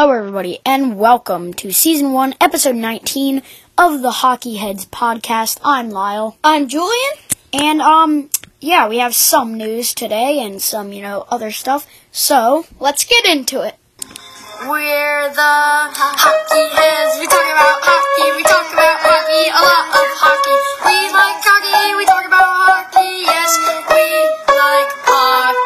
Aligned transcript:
Hello, 0.00 0.14
everybody, 0.16 0.60
and 0.64 0.98
welcome 0.98 1.52
to 1.52 1.72
season 1.74 2.14
one, 2.14 2.34
episode 2.40 2.74
19 2.74 3.42
of 3.76 4.00
the 4.00 4.10
Hockey 4.10 4.56
Heads 4.56 4.86
podcast. 4.86 5.60
I'm 5.62 5.90
Lyle. 5.90 6.38
I'm 6.42 6.68
Julian. 6.68 7.12
And, 7.52 7.82
um, 7.82 8.30
yeah, 8.60 8.88
we 8.88 8.96
have 8.96 9.14
some 9.14 9.58
news 9.58 9.92
today 9.92 10.40
and 10.40 10.62
some, 10.62 10.94
you 10.94 11.02
know, 11.02 11.26
other 11.28 11.50
stuff. 11.50 11.86
So, 12.10 12.64
Let's 12.80 13.04
get 13.04 13.26
into 13.26 13.60
it. 13.60 13.76
We're 14.66 15.28
the 15.28 15.92
hockey 15.92 16.64
heads. 16.72 17.20
We 17.20 17.26
talk 17.26 17.44
about 17.44 17.84
hockey. 17.84 18.32
We 18.38 18.42
talk 18.42 18.72
about 18.72 19.04
hockey. 19.04 19.52
A 19.52 19.60
lot 19.60 19.84
of 19.84 20.08
hockey. 20.16 20.56
We 20.80 21.12
like 21.12 21.44
hockey. 21.44 21.92
We 22.00 22.08
talk 22.08 22.24
about 22.24 22.48
hockey. 22.48 23.28
Yes, 23.28 23.52
we 23.92 24.00
like 24.48 24.88
hockey. 25.04 25.60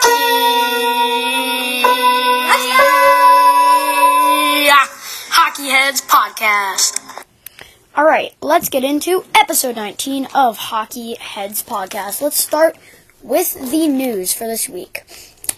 Podcast. 6.24 7.23
alright, 7.95 8.34
let's 8.41 8.70
get 8.70 8.82
into 8.82 9.27
episode 9.34 9.77
19 9.77 10.27
of 10.34 10.56
Hockey 10.56 11.16
Heads 11.16 11.62
podcast. 11.62 12.23
Let's 12.23 12.42
start 12.42 12.78
with 13.23 13.52
the 13.70 13.88
news 13.88 14.32
for 14.32 14.46
this 14.46 14.66
week. 14.66 15.05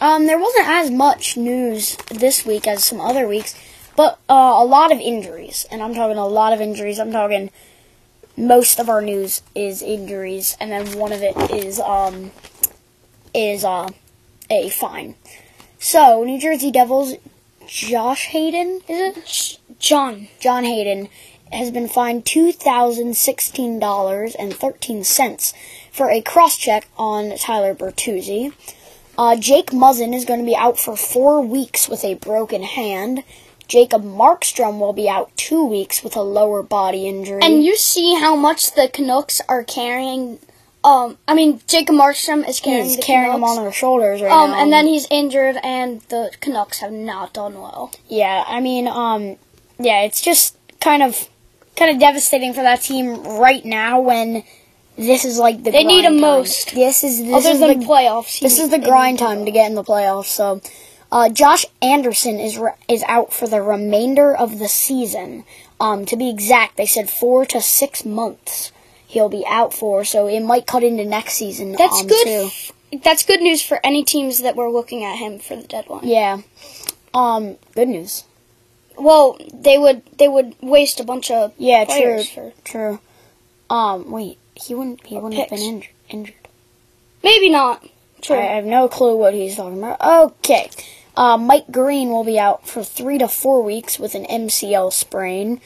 Um, 0.00 0.26
there 0.26 0.40
wasn't 0.40 0.66
as 0.66 0.90
much 0.90 1.36
news 1.36 1.96
this 2.10 2.44
week 2.44 2.66
as 2.66 2.82
some 2.82 3.00
other 3.00 3.28
weeks, 3.28 3.54
but 3.94 4.18
uh, 4.28 4.54
a 4.56 4.64
lot 4.64 4.90
of 4.90 4.98
injuries. 4.98 5.66
And 5.70 5.80
I'm 5.80 5.94
talking 5.94 6.18
a 6.18 6.26
lot 6.26 6.52
of 6.52 6.60
injuries. 6.60 6.98
I'm 6.98 7.12
talking 7.12 7.52
most 8.36 8.80
of 8.80 8.88
our 8.88 9.00
news 9.00 9.42
is 9.54 9.82
injuries, 9.82 10.56
and 10.58 10.72
then 10.72 10.98
one 10.98 11.12
of 11.12 11.22
it 11.22 11.36
is 11.52 11.78
um 11.78 12.32
is 13.32 13.64
uh 13.64 13.88
a 14.50 14.68
fine. 14.70 15.14
So 15.78 16.24
New 16.24 16.40
Jersey 16.40 16.72
Devils, 16.72 17.14
Josh 17.68 18.26
Hayden 18.26 18.80
is 18.88 19.16
it? 19.16 19.60
John. 19.78 20.28
John 20.40 20.64
Hayden 20.64 21.08
has 21.52 21.70
been 21.70 21.88
fined 21.88 22.26
two 22.26 22.52
thousand 22.52 23.16
sixteen 23.16 23.78
dollars 23.78 24.34
and 24.34 24.52
thirteen 24.54 25.04
cents 25.04 25.52
for 25.92 26.10
a 26.10 26.20
cross 26.20 26.56
check 26.56 26.88
on 26.98 27.36
Tyler 27.36 27.74
Bertuzzi. 27.74 28.52
Uh, 29.18 29.36
Jake 29.36 29.70
Muzzin 29.70 30.14
is 30.14 30.24
going 30.26 30.40
to 30.40 30.46
be 30.46 30.56
out 30.56 30.78
for 30.78 30.96
four 30.96 31.40
weeks 31.40 31.88
with 31.88 32.04
a 32.04 32.14
broken 32.14 32.62
hand. 32.62 33.22
Jacob 33.66 34.02
Markstrom 34.04 34.78
will 34.78 34.92
be 34.92 35.08
out 35.08 35.34
two 35.36 35.64
weeks 35.64 36.04
with 36.04 36.14
a 36.16 36.20
lower 36.22 36.62
body 36.62 37.08
injury. 37.08 37.40
And 37.42 37.64
you 37.64 37.76
see 37.76 38.14
how 38.14 38.36
much 38.36 38.72
the 38.74 38.88
Canucks 38.92 39.40
are 39.48 39.64
carrying. 39.64 40.38
Um, 40.84 41.18
I 41.26 41.34
mean, 41.34 41.60
Jacob 41.66 41.96
Markstrom 41.96 42.48
is 42.48 42.60
carrying 42.60 42.84
he's 42.84 42.96
the 42.96 43.02
carrying 43.02 43.32
Canucks. 43.32 43.56
on 43.56 43.62
their 43.64 43.72
shoulders 43.72 44.22
right 44.22 44.30
Um, 44.30 44.50
now. 44.50 44.62
and 44.62 44.72
then 44.72 44.86
he's 44.86 45.08
injured, 45.10 45.56
and 45.64 46.00
the 46.10 46.30
Canucks 46.40 46.78
have 46.78 46.92
not 46.92 47.32
done 47.32 47.60
well. 47.60 47.90
Yeah, 48.06 48.44
I 48.46 48.60
mean, 48.60 48.86
um, 48.86 49.36
yeah, 49.78 50.02
it's 50.02 50.20
just 50.20 50.56
kind 50.80 51.02
of, 51.02 51.28
kind 51.76 51.90
of 51.90 52.00
devastating 52.00 52.52
for 52.52 52.62
that 52.62 52.82
team 52.82 53.22
right 53.38 53.64
now 53.64 54.00
when 54.00 54.44
this 54.96 55.24
is 55.24 55.38
like 55.38 55.62
the 55.62 55.70
They 55.70 55.84
need 55.84 56.04
him 56.04 56.20
most. 56.20 56.74
This 56.74 57.04
is 57.04 57.22
this 57.22 57.34
Other 57.46 57.54
is 57.54 57.60
than 57.60 57.80
the 57.80 57.86
playoffs, 57.86 58.40
this 58.40 58.58
is 58.58 58.70
the 58.70 58.78
grind 58.78 59.18
time 59.18 59.44
to 59.44 59.50
get 59.50 59.68
in 59.68 59.74
the 59.74 59.84
playoffs. 59.84 60.26
So, 60.26 60.60
uh, 61.12 61.28
Josh 61.28 61.66
Anderson 61.82 62.38
is 62.38 62.58
re- 62.58 62.72
is 62.88 63.02
out 63.06 63.32
for 63.32 63.46
the 63.46 63.62
remainder 63.62 64.34
of 64.34 64.58
the 64.58 64.68
season. 64.68 65.44
Um, 65.78 66.06
to 66.06 66.16
be 66.16 66.30
exact, 66.30 66.78
they 66.78 66.86
said 66.86 67.10
four 67.10 67.44
to 67.46 67.60
six 67.60 68.04
months 68.04 68.72
he'll 69.06 69.28
be 69.28 69.44
out 69.46 69.72
for. 69.72 70.04
So 70.04 70.26
it 70.26 70.40
might 70.40 70.66
cut 70.66 70.82
into 70.82 71.04
next 71.04 71.34
season. 71.34 71.72
That's 71.72 72.00
um, 72.00 72.06
good. 72.06 72.26
Too. 72.26 72.98
That's 73.02 73.24
good 73.24 73.40
news 73.40 73.62
for 73.62 73.80
any 73.84 74.04
teams 74.04 74.42
that 74.42 74.56
were 74.56 74.70
looking 74.70 75.04
at 75.04 75.16
him 75.16 75.38
for 75.38 75.56
the 75.56 75.66
deadline. 75.66 76.06
Yeah. 76.06 76.42
Um, 77.12 77.56
good 77.74 77.88
news. 77.88 78.24
Well, 78.98 79.38
they 79.52 79.78
would 79.78 80.02
they 80.18 80.28
would 80.28 80.54
waste 80.60 81.00
a 81.00 81.04
bunch 81.04 81.30
of 81.30 81.52
Yeah, 81.58 81.84
true, 81.84 82.22
for 82.22 82.52
true. 82.64 83.00
Um, 83.68 84.10
wait, 84.10 84.38
he 84.54 84.74
wouldn't 84.74 85.06
he 85.06 85.16
wouldn't 85.16 85.34
have 85.34 85.50
been 85.50 85.58
injured. 85.58 85.92
Injured. 86.08 86.48
maybe 87.22 87.48
not. 87.48 87.86
True. 88.22 88.36
I 88.36 88.54
have 88.54 88.64
no 88.64 88.88
clue 88.88 89.16
what 89.16 89.34
he's 89.34 89.56
talking 89.56 89.78
about. 89.78 90.00
Okay. 90.00 90.70
Uh, 91.16 91.36
Mike 91.36 91.70
Green 91.70 92.10
will 92.10 92.24
be 92.24 92.38
out 92.38 92.68
for 92.68 92.82
three 92.84 93.18
to 93.18 93.28
four 93.28 93.62
weeks 93.62 93.98
with 93.98 94.14
an 94.14 94.24
MCL 94.24 94.92
sprain. 94.92 95.60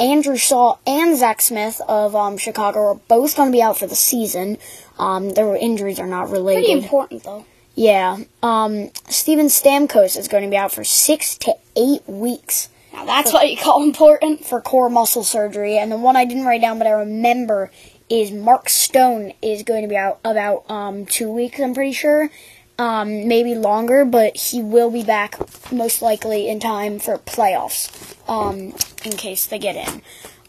Andrew 0.00 0.36
Shaw 0.36 0.76
and 0.86 1.16
Zach 1.16 1.40
Smith 1.40 1.80
of 1.88 2.14
um, 2.14 2.36
Chicago 2.38 2.80
are 2.80 2.94
both 2.94 3.36
going 3.36 3.50
to 3.50 3.56
be 3.56 3.62
out 3.62 3.76
for 3.76 3.86
the 3.86 3.96
season. 3.96 4.58
Um, 4.98 5.30
their 5.30 5.56
injuries 5.56 5.98
are 5.98 6.06
not 6.06 6.30
related. 6.30 6.64
Pretty 6.64 6.82
important 6.82 7.24
though. 7.24 7.44
Yeah. 7.74 8.18
Um, 8.42 8.90
Steven 9.08 9.46
Stamkos 9.46 10.16
is 10.16 10.28
going 10.28 10.44
to 10.44 10.50
be 10.50 10.56
out 10.56 10.72
for 10.72 10.84
six 10.84 11.36
to 11.38 11.54
eight 11.76 12.02
weeks 12.08 12.68
Now 12.92 13.04
that's 13.04 13.32
what 13.32 13.50
you 13.50 13.56
call 13.56 13.82
important. 13.82 14.44
for 14.44 14.60
core 14.60 14.90
muscle 14.90 15.24
surgery. 15.24 15.78
And 15.78 15.92
the 15.92 15.96
one 15.98 16.16
I 16.16 16.24
didn't 16.24 16.44
write 16.44 16.60
down, 16.60 16.78
but 16.78 16.86
I 16.86 16.92
remember, 16.92 17.70
is 18.08 18.30
Mark 18.30 18.68
Stone 18.68 19.32
is 19.42 19.62
going 19.62 19.82
to 19.82 19.88
be 19.88 19.96
out 19.96 20.20
about 20.24 20.68
um, 20.70 21.06
two 21.06 21.30
weeks. 21.30 21.60
I'm 21.60 21.74
pretty 21.74 21.92
sure, 21.92 22.30
um, 22.78 23.28
maybe 23.28 23.54
longer, 23.54 24.04
but 24.04 24.36
he 24.36 24.62
will 24.62 24.90
be 24.90 25.02
back 25.02 25.38
most 25.70 26.00
likely 26.00 26.48
in 26.48 26.60
time 26.60 26.98
for 26.98 27.18
playoffs. 27.18 28.16
Um, 28.28 28.74
in 29.04 29.12
case 29.12 29.46
they 29.46 29.58
get 29.58 29.76
in. 29.76 30.02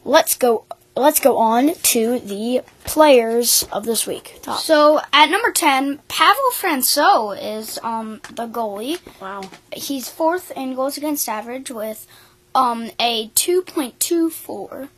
Let's 0.03 0.35
go. 0.35 0.65
Let's 0.95 1.19
go 1.19 1.37
on 1.37 1.75
to 1.75 2.19
the 2.19 2.61
players 2.83 3.63
of 3.71 3.85
this 3.85 4.05
week. 4.05 4.39
Top. 4.41 4.59
So 4.59 4.99
at 5.13 5.29
number 5.29 5.51
ten, 5.51 5.99
Pavel 6.09 6.51
Francouz 6.53 7.37
is 7.41 7.79
um 7.83 8.19
the 8.29 8.47
goalie. 8.47 8.99
Wow. 9.21 9.43
He's 9.71 10.09
fourth 10.09 10.51
in 10.57 10.75
goals 10.75 10.97
against 10.97 11.29
average 11.29 11.71
with 11.71 12.05
um 12.55 12.89
a 12.99 13.29
two 13.35 13.61
point 13.61 13.99
two 13.99 14.29
four 14.29 14.89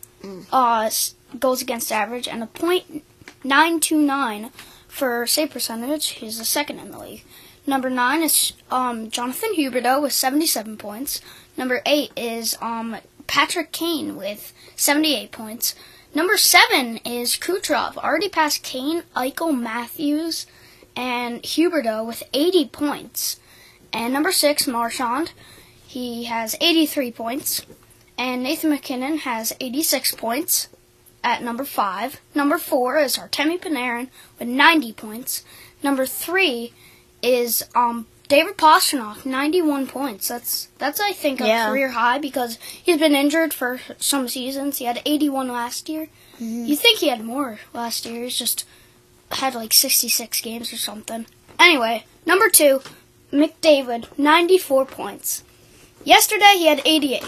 uh 0.51 0.89
goals 1.39 1.62
against 1.62 1.91
average 1.91 2.28
and 2.28 2.44
a 2.44 2.47
.929 3.44 4.51
for 4.88 5.25
save 5.25 5.51
percentage. 5.51 6.09
He's 6.09 6.38
the 6.38 6.45
second 6.45 6.79
in 6.79 6.91
the 6.91 7.00
league. 7.00 7.23
Number 7.66 7.90
nine 7.90 8.22
is 8.22 8.53
um 8.69 9.09
Jonathan 9.09 9.56
Huberdeau 9.56 10.01
with 10.01 10.13
seventy 10.13 10.47
seven 10.47 10.78
points. 10.78 11.22
Number 11.57 11.81
eight 11.85 12.11
is 12.16 12.57
um 12.61 12.97
Patrick 13.28 13.72
Kane 13.72 14.16
with 14.16 14.53
seventy 14.75 15.16
eight 15.16 15.31
points. 15.31 15.75
Number 16.13 16.35
seven 16.35 16.97
is 17.06 17.38
Kucherov, 17.38 17.95
already 17.95 18.28
past 18.28 18.63
Kane, 18.63 19.03
Eichel, 19.16 19.57
Matthews, 19.57 20.45
and 20.94 21.41
Huberdeau 21.41 22.06
with 22.06 22.23
80 22.34 22.66
points. 22.67 23.40
And 23.94 24.11
number 24.11 24.34
six, 24.34 24.67
Marchand, 24.67 25.31
he 25.91 26.24
has 26.25 26.56
83 26.62 27.12
points. 27.12 27.66
And 28.18 28.44
Nathan 28.44 28.69
MacKinnon 28.69 29.18
has 29.19 29.52
86 29.59 30.16
points 30.16 30.68
at 31.24 31.41
number 31.44 31.66
five. 31.66 32.19
Number 32.35 32.57
four 32.57 32.97
is 33.00 33.18
Artemi 33.18 33.59
Panarin 33.59 34.09
with 34.40 34.47
90 34.47 34.94
points. 34.94 35.44
Number 35.84 36.06
three 36.06 36.72
is 37.22 37.63
um 37.75 38.06
David 38.28 38.56
Pastrnak, 38.57 39.25
91 39.25 39.88
points. 39.88 40.28
That's 40.29 40.68
that's 40.78 41.00
I 41.02 41.12
think 41.13 41.41
a 41.41 41.47
Yeah. 41.47 41.69
career 41.69 41.90
high 41.91 42.19
because 42.19 42.58
he's 42.85 42.97
been 43.00 43.16
injured 43.16 43.53
for 43.53 43.79
some 43.97 44.28
seasons. 44.28 44.78
He 44.78 44.85
had 44.85 45.02
81 45.06 45.47
last 45.50 45.90
year. 45.90 46.08
You 46.40 46.75
think 46.75 47.00
he 47.00 47.09
had 47.09 47.23
more 47.23 47.59
last 47.73 48.06
year? 48.06 48.23
He's 48.23 48.38
just 48.38 48.66
had 49.31 49.53
like 49.56 49.73
66 49.73 50.41
games 50.41 50.72
or 50.73 50.78
something. 50.78 51.25
Anyway, 51.59 52.06
number 52.25 52.50
two, 52.50 52.81
McDavid, 53.31 54.06
94 54.18 54.85
points. 54.85 55.44
Yesterday 56.03 56.53
he 56.57 56.67
had 56.67 56.81
88. 56.85 57.23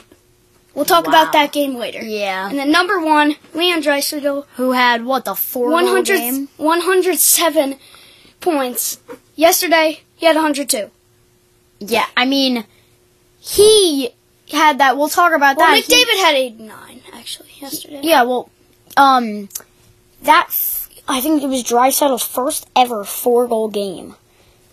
We'll 0.74 0.86
talk 0.86 1.06
Wow. 1.06 1.12
about 1.12 1.34
that 1.34 1.52
game 1.52 1.76
later. 1.76 2.02
Yeah. 2.02 2.50
And 2.50 2.58
then 2.58 2.72
number 2.72 3.00
one, 3.00 3.36
Leon 3.54 3.84
Draisaitl, 3.84 4.46
Who 4.56 4.72
had 4.72 5.06
what 5.06 5.26
the 5.26 5.36
four 5.36 5.70
100, 5.70 6.18
game? 6.18 6.50
107 6.58 7.78
points. 8.42 9.00
Yesterday 9.36 10.02
he 10.16 10.26
had 10.26 10.36
102. 10.36 10.90
Yeah, 11.80 12.06
I 12.18 12.26
mean, 12.26 12.66
he 13.40 14.12
had 14.52 14.78
that. 14.80 14.98
We'll 14.98 15.10
talk 15.10 15.34
about 15.34 15.58
Well, 15.58 15.70
that. 15.70 15.84
He- 15.84 15.94
McDavid 15.94 16.18
had 16.24 16.36
89 16.36 17.02
actually 17.14 17.50
yesterday. 17.60 18.00
Yeah, 18.04 18.24
well, 18.24 18.50
um, 18.98 19.50
that 20.22 20.46
f- 20.50 20.90
I 21.08 21.20
think 21.22 21.44
it 21.44 21.48
was 21.48 21.64
Draisaitl's 21.64 22.24
first 22.24 22.66
ever 22.76 23.04
four 23.04 23.48
goal 23.48 23.68
game, 23.68 24.16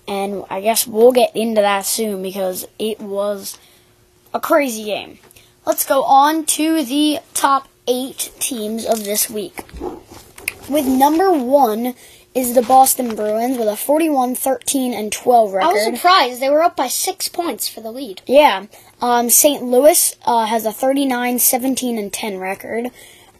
and 0.06 0.44
I 0.48 0.60
guess 0.60 0.86
we'll 0.86 1.12
get 1.12 1.34
into 1.34 1.60
that 1.60 1.84
soon 1.86 2.22
because 2.22 2.66
it 2.78 3.00
was 3.00 3.58
a 4.32 4.40
crazy 4.40 4.84
game. 4.84 5.18
Let's 5.66 5.84
go 5.84 6.02
on 6.04 6.46
to 6.46 6.84
the 6.84 7.18
top 7.34 7.68
eight 7.86 8.32
teams 8.38 8.84
of 8.86 9.04
this 9.04 9.28
week. 9.28 9.64
With 10.68 10.86
number 10.86 11.32
one 11.32 11.94
is 12.34 12.54
the 12.54 12.62
Boston 12.62 13.16
Bruins 13.16 13.58
with 13.58 13.66
a 13.66 13.76
41, 13.76 14.36
13, 14.36 14.94
and 14.94 15.12
12 15.12 15.52
record. 15.52 15.68
I 15.68 15.72
was 15.72 15.84
surprised 15.84 16.40
they 16.40 16.48
were 16.48 16.62
up 16.62 16.76
by 16.76 16.86
six 16.86 17.28
points 17.28 17.68
for 17.68 17.80
the 17.80 17.90
lead. 17.90 18.22
Yeah. 18.26 18.66
Um, 19.00 19.30
St. 19.30 19.64
Louis 19.64 20.14
uh, 20.24 20.46
has 20.46 20.64
a 20.64 20.72
39, 20.72 21.40
17, 21.40 21.98
and 21.98 22.12
10 22.12 22.38
record. 22.38 22.90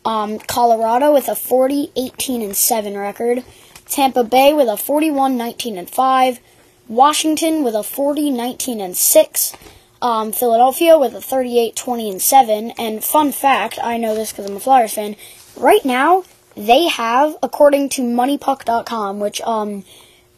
Um, 0.05 0.39
Colorado 0.41 1.13
with 1.13 1.29
a 1.29 1.37
40, 1.37 1.93
18, 1.95 2.43
and 2.43 2.57
7 2.57 2.99
record. 2.99 3.45
Tampa 3.87 4.25
Bay 4.25 4.53
with 4.53 4.69
a 4.69 4.77
41, 4.77 5.37
19, 5.37 5.79
and 5.79 5.89
5. 5.89 6.41
Washington 6.89 7.63
with 7.63 7.75
a 7.75 7.85
40, 7.85 8.31
19, 8.31 8.81
and 8.81 8.97
6. 8.97 9.57
Um, 10.03 10.33
Philadelphia 10.33 10.99
with 10.99 11.15
a 11.15 11.21
38, 11.21 11.77
20, 11.77 12.11
and 12.11 12.23
7. 12.23 12.73
And 12.79 13.05
fun 13.05 13.33
fact, 13.33 13.79
I 13.83 13.97
know 13.97 14.15
this 14.15 14.33
because 14.33 14.47
I'm 14.49 14.57
a 14.57 14.61
Flyers 14.61 14.95
fan. 14.95 15.17
Right 15.57 15.85
now, 15.85 16.25
they 16.57 16.89
have, 16.89 17.37
according 17.43 17.89
to 17.91 18.03
MoneyPuck.com, 18.03 19.21
which 19.21 19.41
um, 19.43 19.85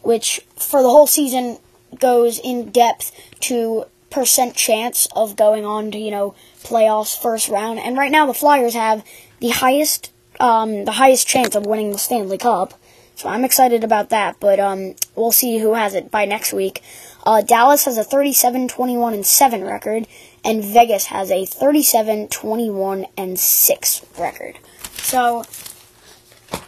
which 0.01 0.41
for 0.55 0.81
the 0.81 0.89
whole 0.89 1.07
season 1.07 1.57
goes 1.99 2.39
in 2.39 2.71
depth 2.71 3.11
to 3.41 3.85
percent 4.09 4.55
chance 4.55 5.07
of 5.15 5.35
going 5.35 5.65
on 5.65 5.91
to 5.91 5.97
you 5.97 6.11
know 6.11 6.35
playoffs 6.63 7.19
first 7.19 7.49
round. 7.49 7.79
And 7.79 7.97
right 7.97 8.11
now, 8.11 8.25
the 8.25 8.33
Flyers 8.33 8.73
have 8.73 9.03
the 9.39 9.49
highest 9.49 10.11
um, 10.39 10.85
the 10.85 10.93
highest 10.93 11.27
chance 11.27 11.55
of 11.55 11.65
winning 11.65 11.91
the 11.91 11.97
Stanley 11.97 12.37
Cup. 12.37 12.73
So 13.15 13.29
I'm 13.29 13.45
excited 13.45 13.83
about 13.83 14.09
that, 14.09 14.37
but 14.39 14.59
um, 14.59 14.95
we'll 15.15 15.31
see 15.31 15.59
who 15.59 15.75
has 15.75 15.93
it 15.93 16.09
by 16.09 16.25
next 16.25 16.51
week. 16.51 16.81
Uh, 17.25 17.41
Dallas 17.41 17.85
has 17.85 17.97
a 17.97 18.03
37 18.03 18.67
21 18.67 19.13
and 19.13 19.25
7 19.25 19.63
record, 19.63 20.07
and 20.43 20.63
Vegas 20.63 21.05
has 21.05 21.31
a 21.31 21.45
37 21.45 22.27
21 22.27 23.05
and 23.17 23.39
6 23.39 24.05
record. 24.19 24.59
So 24.97 25.43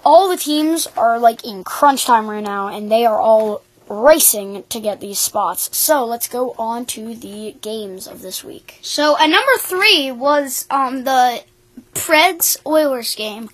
all 0.04 0.30
the 0.30 0.38
teams 0.38 0.88
are 0.98 1.20
like 1.20 1.44
in 1.44 1.64
crunch 1.64 2.06
time 2.06 2.28
right 2.28 2.44
now, 2.44 2.68
and 2.68 2.92
they 2.92 3.06
are 3.06 3.20
all 3.20 3.64
racing 3.90 4.64
to 4.70 4.80
get 4.80 5.00
these 5.00 5.20
spots. 5.20 5.76
So 5.76 6.06
let's 6.06 6.28
go 6.28 6.56
on 6.58 6.86
to 6.88 7.16
the 7.16 7.56
games 7.62 8.08
of 8.08 8.22
this 8.22 8.44
week. 8.44 8.80
So 8.82 9.18
at 9.18 9.28
number 9.28 9.58
three 9.60 10.12
was 10.12 10.66
um, 10.72 11.04
the 11.04 11.44
Preds 11.94 12.58
Oilers 12.66 13.16
game. 13.16 13.50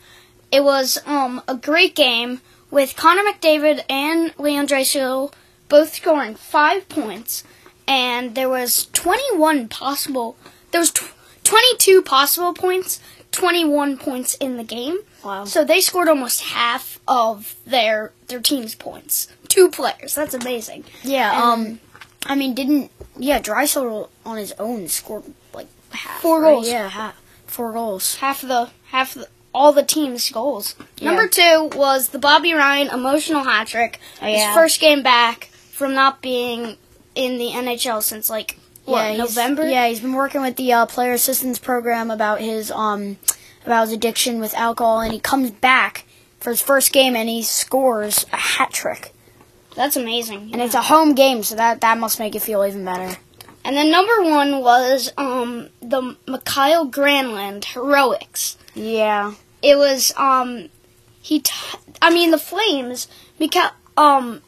It 0.51 0.63
was 0.63 1.01
um, 1.06 1.42
a 1.48 1.56
great 1.56 1.95
game 1.95 2.42
with 2.69 2.95
Connor 2.95 3.24
McDavid 3.24 3.83
and 3.89 4.33
Leon 4.38 4.68
Draisaitl 4.68 5.33
both 5.72 5.96
scoring 5.96 6.36
five 6.36 6.88
points, 6.90 7.44
and 7.88 8.36
there 8.36 8.50
was 8.50 8.88
21 8.94 9.68
possible. 9.70 10.36
There 10.72 10.82
was 10.82 10.92
tw- 10.92 11.14
22 11.44 12.02
possible 12.04 12.54
points, 12.54 13.00
21 13.32 13.98
points 13.98 14.36
in 14.36 14.58
the 14.58 14.64
game. 14.64 15.00
Wow. 15.24 15.46
So 15.46 15.64
they 15.64 15.82
scored 15.82 16.08
almost 16.10 16.42
half 16.42 17.00
of 17.08 17.56
their 17.66 18.12
their 18.28 18.40
team's 18.42 18.76
points. 18.76 19.28
Two 19.48 19.70
players. 19.70 20.14
That's 20.16 20.34
amazing. 20.34 20.84
Yeah, 21.04 21.32
And- 21.34 21.44
um, 21.72 21.80
I 22.26 22.36
mean, 22.36 22.54
didn't 22.54 22.92
yeah, 23.18 23.40
Draisaitl 23.40 24.10
on 24.26 24.38
his 24.38 24.54
own 24.60 24.88
scored 24.88 25.24
like 25.54 25.68
half, 25.92 26.22
Four 26.22 26.42
right? 26.42 26.52
goals. 26.52 26.68
Yeah, 26.70 26.90
half, 26.90 27.16
four 27.48 27.72
goals. 27.74 28.16
half 28.18 28.44
of 28.44 28.50
the 28.50 28.70
half 28.88 29.16
of 29.16 29.24
the, 29.24 29.28
all 29.54 29.74
the 29.74 29.84
team's 29.84 30.30
goals. 30.32 30.76
Yeah. 30.98 31.10
Number 31.12 31.28
two 31.28 31.70
was 31.76 32.10
the 32.10 32.20
Bobby 32.20 32.54
Ryan 32.54 32.88
emotional 32.90 33.44
hat 33.44 33.68
trick. 33.68 34.00
Oh, 34.22 34.28
yeah. 34.28 34.48
His 34.48 34.56
first 34.56 34.80
game 34.80 35.04
back 35.04 35.50
from 35.81 35.95
not 35.95 36.22
being 36.22 36.78
in 37.16 37.39
the 37.39 37.50
NHL 37.50 38.04
since 38.04 38.30
like 38.30 38.56
what 38.86 39.12
yeah, 39.12 39.18
November. 39.18 39.68
Yeah, 39.68 39.88
he's 39.88 40.00
been 40.00 40.13
working 40.13 40.42
with 40.42 40.56
the 40.56 40.72
uh, 40.72 40.86
player 40.86 41.12
assistance 41.13 41.57
program 41.57 42.12
about 42.12 42.39
his 42.39 42.69
um 42.69 43.18
about 43.66 43.86
his 43.88 43.94
addiction 43.94 44.39
with 44.39 44.54
alcohol, 44.54 45.01
and 45.01 45.12
he 45.12 45.19
comes 45.19 45.50
back 45.50 46.06
for 46.39 46.51
his 46.51 46.62
first 46.62 46.92
game 46.94 47.16
and 47.16 47.28
he 47.28 47.42
scores 47.42 48.25
a 48.31 48.36
hat 48.38 48.72
trick, 48.72 49.12
that's 49.75 49.95
amazing. 49.98 50.50
and 50.54 50.62
it's 50.62 50.75
a 50.75 50.81
home 50.83 51.16
game, 51.16 51.42
so 51.42 51.56
that 51.56 51.81
that 51.81 51.98
must 51.98 52.19
make 52.19 52.36
it 52.36 52.42
feel 52.44 52.63
even 52.63 52.86
better. 52.86 53.18
And 53.66 53.75
then 53.75 53.89
number 53.92 54.22
one 54.22 54.62
was 54.62 55.12
um 55.18 55.69
the 55.81 56.16
Mikael 56.27 56.89
Granlund 56.89 57.66
heroics. 57.66 58.56
Yeah, 58.75 59.34
It 59.63 59.77
was 59.77 60.13
um 60.16 60.69
he 61.24 61.39
t- 61.39 61.51
I 62.01 62.13
mean 62.13 62.30
the 62.30 62.38
Flames 62.39 63.07
Mikael 63.39 63.72
um 63.98 64.42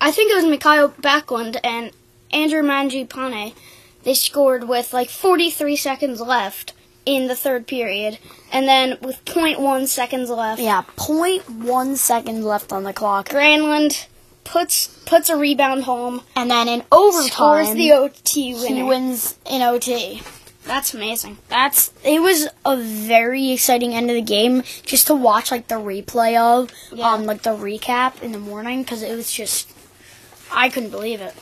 I 0.00 0.10
think 0.12 0.30
it 0.30 0.36
was 0.36 0.44
Mikael 0.44 0.90
Backlund 1.00 1.58
and 1.64 1.90
Andrew 2.32 2.62
Mangiapane 2.62 3.54
they 4.02 4.14
scored 4.14 4.66
with 4.68 4.92
like 4.92 5.10
43 5.10 5.76
seconds 5.76 6.20
left 6.20 6.72
in 7.06 7.26
the 7.28 7.36
third 7.36 7.66
period 7.66 8.18
and 8.52 8.66
then 8.66 8.96
with 9.00 9.24
0.1 9.24 9.86
seconds 9.86 10.30
left 10.30 10.60
yeah. 10.60 10.82
Point 10.96 11.48
one 11.50 11.96
second 11.96 12.44
left 12.44 12.72
on 12.72 12.84
the 12.84 12.92
clock, 12.92 13.28
Granlund 13.28 14.06
puts 14.44 14.88
puts 15.06 15.28
a 15.28 15.36
rebound 15.36 15.84
home 15.84 16.22
and 16.36 16.50
then 16.50 16.68
in 16.68 16.80
scores 16.82 17.14
overtime 17.16 17.76
the 17.76 17.92
OT 17.92 18.54
winner. 18.54 18.74
he 18.76 18.82
wins 18.82 19.36
in 19.48 19.62
OT. 19.62 20.22
That's 20.66 20.92
amazing. 20.94 21.38
That's 21.48 21.92
it 22.04 22.20
was 22.20 22.46
a 22.64 22.76
very 22.76 23.50
exciting 23.52 23.94
end 23.94 24.10
of 24.10 24.14
the 24.14 24.22
game 24.22 24.62
just 24.84 25.06
to 25.08 25.14
watch 25.14 25.50
like 25.50 25.68
the 25.68 25.76
replay 25.76 26.36
of 26.38 26.70
Yeah. 26.92 27.12
um 27.12 27.26
like 27.26 27.42
the 27.42 27.50
recap 27.56 28.22
in 28.22 28.32
the 28.32 28.38
morning 28.38 28.82
because 28.82 29.02
it 29.02 29.14
was 29.16 29.30
just 29.32 29.68
I 30.52 30.68
couldn't 30.68 30.90
believe 30.90 31.20
it. 31.20 31.34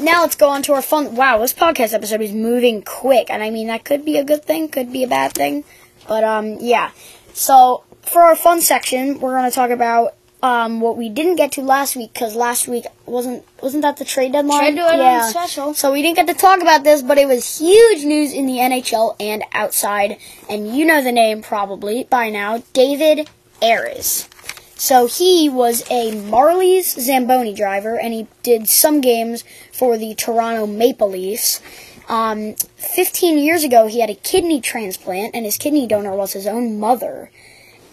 Now 0.00 0.22
let's 0.22 0.34
go 0.34 0.48
on 0.48 0.62
to 0.62 0.72
our 0.72 0.82
fun. 0.82 1.14
Wow, 1.14 1.38
this 1.38 1.52
podcast 1.52 1.94
episode 1.94 2.20
is 2.20 2.32
moving 2.32 2.82
quick, 2.82 3.30
and 3.30 3.42
I 3.42 3.50
mean 3.50 3.68
that 3.68 3.84
could 3.84 4.04
be 4.04 4.18
a 4.18 4.24
good 4.24 4.44
thing, 4.44 4.68
could 4.68 4.92
be 4.92 5.04
a 5.04 5.08
bad 5.08 5.32
thing, 5.32 5.64
but 6.08 6.24
um 6.24 6.56
yeah. 6.60 6.90
So 7.32 7.84
for 8.02 8.22
our 8.22 8.36
fun 8.36 8.60
section, 8.60 9.20
we're 9.20 9.36
gonna 9.36 9.50
talk 9.50 9.70
about 9.70 10.14
um 10.42 10.80
what 10.80 10.96
we 10.96 11.08
didn't 11.08 11.36
get 11.36 11.52
to 11.52 11.62
last 11.62 11.94
week 11.94 12.12
because 12.12 12.34
last 12.34 12.66
week 12.66 12.86
wasn't 13.06 13.44
wasn't 13.62 13.82
that 13.82 13.96
the 13.96 14.04
trade 14.04 14.32
deadline? 14.32 14.58
Trade 14.58 14.74
deadline 14.76 14.98
yeah. 14.98 15.28
special. 15.28 15.74
So 15.74 15.92
we 15.92 16.02
didn't 16.02 16.16
get 16.16 16.26
to 16.26 16.34
talk 16.34 16.60
about 16.60 16.82
this, 16.82 17.00
but 17.00 17.16
it 17.16 17.28
was 17.28 17.58
huge 17.58 18.04
news 18.04 18.32
in 18.32 18.46
the 18.46 18.58
NHL 18.58 19.14
and 19.20 19.44
outside, 19.52 20.18
and 20.50 20.74
you 20.74 20.84
know 20.84 21.02
the 21.02 21.12
name 21.12 21.40
probably 21.40 22.04
by 22.04 22.30
now, 22.30 22.64
David 22.72 23.30
Ayres. 23.62 24.28
So 24.76 25.06
he 25.06 25.48
was 25.48 25.82
a 25.90 26.12
Marlies 26.12 26.98
Zamboni 26.98 27.54
driver, 27.54 27.98
and 27.98 28.12
he 28.12 28.26
did 28.42 28.68
some 28.68 29.00
games 29.00 29.44
for 29.72 29.96
the 29.96 30.14
Toronto 30.14 30.66
Maple 30.66 31.10
Leafs. 31.10 31.60
Um, 32.08 32.54
15 32.76 33.38
years 33.38 33.64
ago, 33.64 33.86
he 33.86 34.00
had 34.00 34.10
a 34.10 34.14
kidney 34.14 34.60
transplant, 34.60 35.34
and 35.34 35.44
his 35.44 35.56
kidney 35.56 35.86
donor 35.86 36.14
was 36.14 36.32
his 36.32 36.46
own 36.46 36.78
mother. 36.78 37.30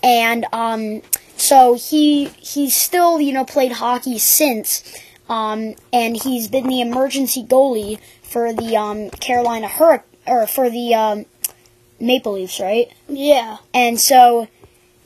And 0.03 0.45
um, 0.51 1.01
so 1.37 1.75
he 1.75 2.25
he's 2.39 2.75
still 2.75 3.21
you 3.21 3.33
know 3.33 3.45
played 3.45 3.73
hockey 3.73 4.17
since, 4.17 4.83
um, 5.29 5.75
and 5.93 6.17
he's 6.17 6.47
been 6.47 6.67
the 6.67 6.81
emergency 6.81 7.43
goalie 7.43 7.99
for 8.23 8.53
the 8.53 8.75
um, 8.75 9.09
Carolina 9.11 9.67
Hurric 9.67 10.03
or 10.25 10.47
for 10.47 10.69
the 10.69 10.93
um, 10.95 11.25
Maple 11.99 12.33
Leafs, 12.33 12.59
right? 12.59 12.91
Yeah. 13.07 13.57
And 13.73 13.99
so 13.99 14.47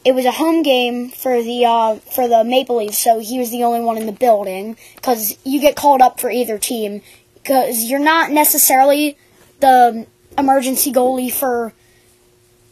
it 0.05 0.13
was 0.13 0.23
a 0.25 0.31
home 0.31 0.61
game 0.61 1.09
for 1.09 1.41
the 1.41 1.65
uh, 1.65 1.95
for 1.95 2.27
the 2.27 2.43
Maple 2.43 2.77
Leafs, 2.77 2.99
so 2.99 3.19
he 3.19 3.39
was 3.39 3.49
the 3.49 3.63
only 3.63 3.81
one 3.81 3.97
in 3.97 4.05
the 4.05 4.11
building 4.11 4.77
because 4.95 5.37
you 5.43 5.59
get 5.59 5.75
called 5.75 6.01
up 6.01 6.19
for 6.19 6.29
either 6.29 6.57
team 6.59 7.01
because 7.33 7.83
you're 7.85 7.99
not 7.99 8.31
necessarily 8.31 9.17
the 9.59 10.05
emergency 10.37 10.91
goalie 10.91 11.31
for 11.31 11.73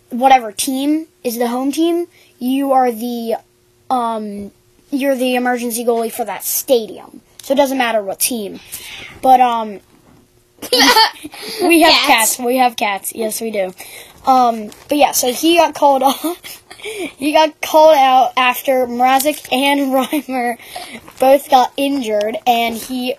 whatever 0.10 0.52
team 0.52 1.08
is 1.24 1.38
the 1.38 1.48
home 1.48 1.72
team. 1.72 2.08
You 2.38 2.72
are 2.72 2.92
the 2.92 3.38
um, 3.90 4.52
you're 4.92 5.16
the 5.16 5.36
emergency 5.36 5.84
goalie 5.84 6.12
for 6.12 6.26
that 6.26 6.44
stadium, 6.44 7.22
so 7.42 7.54
it 7.54 7.58
doesn't 7.58 7.78
matter 7.80 8.04
what 8.04 8.20
team. 8.20 8.60
But 9.24 9.40
um, 9.42 9.80
we 11.64 11.82
have 11.82 11.94
Cats. 11.94 12.36
cats. 12.36 12.40
We 12.40 12.58
have 12.58 12.76
cats. 12.76 13.16
Yes, 13.16 13.42
we 13.42 13.50
do. 13.52 13.74
Um, 14.26 14.72
but 14.88 14.98
yeah, 14.98 15.12
so 15.12 15.34
he 15.34 15.58
got 15.58 15.76
called 15.76 16.04
off. 16.04 16.63
He 16.84 17.32
got 17.34 17.60
called 17.62 17.96
out 17.96 18.34
after 18.38 18.86
Mrazek 18.88 19.52
and 19.52 19.80
Reimer 19.94 20.58
both 21.20 21.50
got 21.50 21.72
injured, 21.78 22.38
and 22.46 22.76
he 22.76 23.16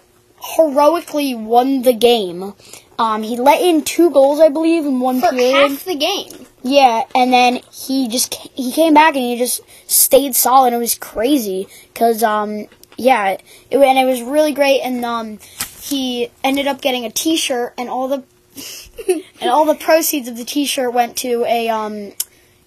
heroically 0.57 1.35
won 1.35 1.83
the 1.83 1.95
game. 1.95 2.55
Um, 2.99 3.23
he 3.23 3.37
let 3.37 3.61
in 3.61 3.83
two 3.83 4.11
goals, 4.11 4.41
I 4.41 4.49
believe, 4.51 4.85
in 4.87 5.01
one 5.01 5.21
For 5.21 5.31
period. 5.31 5.71
half 5.71 5.85
the 5.85 5.97
game. 5.97 6.47
Yeah, 6.63 7.03
and 7.15 7.33
then 7.33 7.61
he 7.73 8.09
just 8.09 8.35
he 8.35 8.73
came 8.73 8.95
back 8.95 9.15
and 9.17 9.25
he 9.25 9.37
just 9.37 9.61
stayed 9.91 10.35
solid. 10.35 10.73
It 10.73 10.79
was 10.79 10.95
crazy 10.95 11.67
because 11.93 12.23
um 12.23 12.67
yeah, 12.97 13.31
it, 13.31 13.43
and 13.73 13.99
it 13.99 14.05
was 14.07 14.23
really 14.23 14.53
great. 14.53 14.81
And 14.81 15.05
um 15.05 15.39
he 15.81 16.31
ended 16.43 16.67
up 16.67 16.81
getting 16.81 17.05
a 17.05 17.11
T-shirt, 17.11 17.75
and 17.77 17.91
all 17.91 18.09
the 18.09 18.23
and 19.41 19.51
all 19.51 19.67
the 19.67 19.75
proceeds 19.75 20.27
of 20.29 20.37
the 20.39 20.45
T-shirt 20.45 20.95
went 20.95 21.17
to 21.19 21.45
a 21.45 21.69
um 21.69 22.13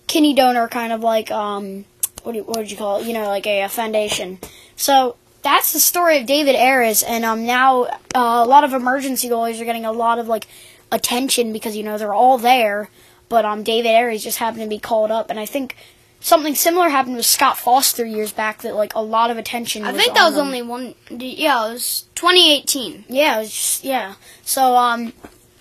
kidney 0.07 0.33
donor 0.33 0.67
kind 0.67 0.93
of 0.93 1.01
like 1.01 1.29
um 1.31 1.85
what 2.23 2.33
do 2.33 2.39
you, 2.39 2.43
what 2.43 2.57
would 2.57 2.71
you 2.71 2.77
call 2.77 2.99
it? 2.99 3.07
You 3.07 3.13
know, 3.13 3.27
like 3.27 3.47
a, 3.47 3.61
a 3.61 3.69
foundation. 3.69 4.39
So 4.75 5.15
that's 5.43 5.71
the 5.71 5.79
story 5.79 6.19
of 6.19 6.25
David 6.25 6.55
Ayres, 6.55 7.03
and 7.03 7.23
um 7.23 7.45
now 7.45 7.83
uh, 7.83 8.43
a 8.43 8.45
lot 8.45 8.63
of 8.63 8.73
emergency 8.73 9.29
goalies 9.29 9.61
are 9.61 9.65
getting 9.65 9.85
a 9.85 9.91
lot 9.91 10.19
of 10.19 10.27
like 10.27 10.47
attention 10.91 11.53
because 11.53 11.75
you 11.75 11.83
know 11.83 11.97
they're 11.97 12.13
all 12.13 12.37
there. 12.37 12.89
But 13.29 13.43
um, 13.43 13.63
David 13.63 13.89
Ayres 13.89 14.23
just 14.23 14.37
happened 14.37 14.63
to 14.63 14.69
be 14.69 14.79
called 14.79 15.11
up, 15.11 15.29
and 15.29 15.39
I 15.39 15.45
think 15.45 15.75
something 16.19 16.55
similar 16.55 16.89
happened 16.89 17.17
with 17.17 17.25
Scott 17.25 17.57
Foster 17.57 18.05
years 18.05 18.31
back. 18.31 18.61
That 18.61 18.75
like 18.75 18.95
a 18.95 19.01
lot 19.01 19.31
of 19.31 19.37
attention. 19.37 19.83
I 19.83 19.93
think 19.93 20.13
that 20.13 20.29
was 20.29 20.37
only 20.37 20.61
one. 20.61 20.95
Yeah, 21.09 21.67
it 21.67 21.73
was 21.73 22.05
2018. 22.15 23.05
Yeah, 23.09 23.37
it 23.37 23.39
was 23.39 23.49
just, 23.51 23.83
yeah. 23.83 24.15
So 24.43 24.75
um, 24.77 25.13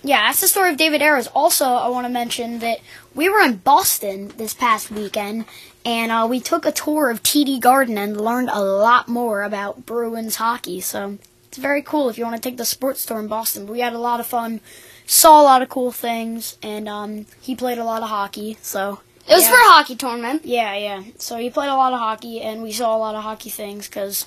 yeah, 0.06 0.26
that's 0.26 0.40
the 0.40 0.48
story 0.48 0.70
of 0.70 0.76
David 0.76 1.02
Ayres. 1.02 1.26
Also, 1.28 1.64
I 1.64 1.88
want 1.88 2.06
to 2.06 2.12
mention 2.12 2.60
that 2.60 2.78
we 3.14 3.28
were 3.28 3.40
in 3.40 3.56
Boston 3.56 4.32
this 4.36 4.54
past 4.54 4.90
weekend, 4.90 5.46
and 5.84 6.12
uh, 6.12 6.26
we 6.28 6.38
took 6.40 6.64
a 6.64 6.72
tour 6.72 7.10
of 7.10 7.22
TD 7.22 7.60
Garden 7.60 7.98
and 7.98 8.20
learned 8.20 8.50
a 8.50 8.60
lot 8.60 9.08
more 9.08 9.42
about 9.42 9.84
Bruins 9.84 10.36
hockey. 10.36 10.80
So 10.80 11.18
it's 11.48 11.58
very 11.58 11.82
cool 11.82 12.08
if 12.08 12.18
you 12.18 12.24
want 12.24 12.40
to 12.40 12.48
take 12.48 12.56
the 12.56 12.64
sports 12.64 13.04
tour 13.04 13.18
in 13.18 13.26
Boston. 13.26 13.66
But 13.66 13.72
we 13.72 13.80
had 13.80 13.94
a 13.94 13.98
lot 13.98 14.20
of 14.20 14.26
fun, 14.26 14.60
saw 15.06 15.40
a 15.40 15.44
lot 15.44 15.62
of 15.62 15.68
cool 15.68 15.90
things, 15.90 16.56
and 16.62 16.88
um, 16.88 17.26
he 17.40 17.56
played 17.56 17.78
a 17.78 17.84
lot 17.84 18.02
of 18.02 18.08
hockey. 18.08 18.58
So 18.62 19.00
It 19.28 19.34
was 19.34 19.42
yeah. 19.42 19.50
for 19.50 19.56
a 19.56 19.72
hockey 19.72 19.96
tournament. 19.96 20.44
Yeah, 20.44 20.76
yeah. 20.76 21.02
So 21.18 21.36
he 21.36 21.50
played 21.50 21.70
a 21.70 21.74
lot 21.76 21.92
of 21.92 21.98
hockey, 21.98 22.42
and 22.42 22.62
we 22.62 22.70
saw 22.72 22.96
a 22.96 22.98
lot 22.98 23.16
of 23.16 23.24
hockey 23.24 23.50
things 23.50 23.88
because 23.88 24.24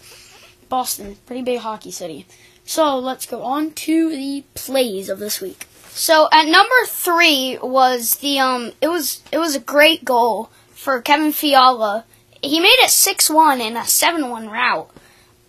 Boston, 0.67 1.17
pretty 1.25 1.41
big 1.41 1.59
hockey 1.59 1.91
city. 1.91 2.25
So 2.65 2.99
let's 2.99 3.25
go 3.25 3.41
on 3.41 3.71
to 3.71 4.09
the 4.09 4.43
plays 4.53 5.09
of 5.09 5.17
this 5.17 5.41
week. 5.41 5.65
So 5.91 6.29
at 6.31 6.47
number 6.47 6.85
three 6.85 7.57
was 7.61 8.17
the 8.17 8.39
um 8.39 8.71
it 8.81 8.87
was 8.87 9.21
it 9.31 9.37
was 9.37 9.55
a 9.55 9.59
great 9.59 10.05
goal 10.05 10.49
for 10.71 11.01
Kevin 11.01 11.31
Fiala. 11.31 12.05
He 12.41 12.59
made 12.59 12.77
it 12.79 12.89
six 12.89 13.29
one 13.29 13.59
in 13.59 13.75
a 13.75 13.85
seven 13.85 14.29
one 14.29 14.49
route. 14.49 14.89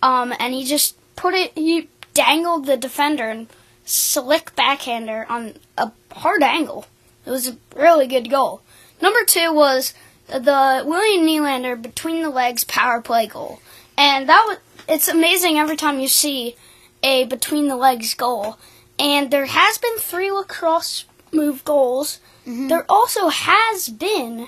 Um 0.01 0.33
and 0.39 0.53
he 0.53 0.65
just 0.65 0.95
put 1.15 1.33
it 1.33 1.51
he 1.55 1.87
dangled 2.13 2.65
the 2.65 2.77
defender 2.77 3.29
and 3.29 3.47
slick 3.85 4.55
backhander 4.55 5.25
on 5.29 5.55
a 5.77 5.91
hard 6.11 6.43
angle. 6.43 6.85
It 7.25 7.29
was 7.29 7.47
a 7.47 7.57
really 7.75 8.07
good 8.07 8.29
goal. 8.29 8.61
Number 9.01 9.23
two 9.25 9.53
was 9.53 9.93
the 10.27 10.83
William 10.85 11.25
Nylander 11.25 11.81
between 11.81 12.21
the 12.21 12.29
legs 12.29 12.63
power 12.63 13.01
play 13.01 13.27
goal. 13.27 13.59
And 13.97 14.27
that 14.27 14.45
was 14.47 14.57
it's 14.87 15.07
amazing 15.07 15.57
every 15.57 15.77
time 15.77 15.99
you 15.99 16.07
see 16.07 16.55
a 17.03 17.25
between 17.25 17.67
the 17.67 17.75
legs 17.75 18.13
goal. 18.13 18.57
And 18.99 19.31
there 19.31 19.45
has 19.47 19.77
been 19.77 19.97
three 19.97 20.31
lacrosse 20.31 21.05
move 21.31 21.63
goals. 21.65 22.19
There 22.45 22.85
also 22.89 23.29
has 23.29 23.89
been 23.89 24.47